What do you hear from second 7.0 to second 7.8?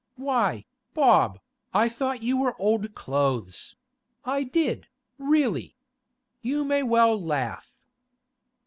laugh!